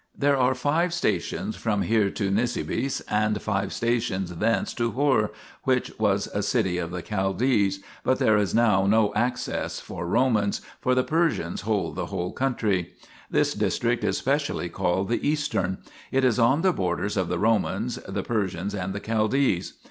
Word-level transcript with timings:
There 0.17 0.35
are 0.35 0.55
five 0.55 0.95
stations 0.95 1.55
from 1.57 1.83
here 1.83 2.09
to 2.09 2.31
Nisibis, 2.31 3.01
and 3.07 3.39
five 3.39 3.71
stations 3.71 4.35
thence 4.37 4.73
to 4.73 4.89
Hur, 4.93 5.27
3 5.27 5.27
which 5.65 5.99
was 5.99 6.25
a 6.33 6.41
city 6.41 6.79
of 6.79 6.89
the 6.89 7.03
Chaldees, 7.07 7.81
but 8.03 8.17
there 8.17 8.35
is 8.35 8.55
now 8.55 8.87
no 8.87 9.13
access 9.13 9.79
for 9.79 10.07
Romans, 10.07 10.59
for 10.81 10.95
the 10.95 11.03
Persians 11.03 11.61
hold 11.61 11.97
the 11.97 12.07
whole 12.07 12.31
country. 12.31 12.95
4 13.03 13.09
This 13.29 13.53
district 13.53 14.03
is 14.03 14.17
specially 14.17 14.69
called 14.69 15.07
the 15.07 15.27
Eastern; 15.27 15.77
it 16.11 16.23
is 16.25 16.39
on 16.39 16.63
the 16.63 16.73
borders 16.73 17.15
of 17.15 17.27
the 17.27 17.37
Romans, 17.37 17.97
the 18.07 18.23
Persians 18.23 18.73
and 18.73 18.93
the 18.93 18.99
Chaldees." 19.07 19.73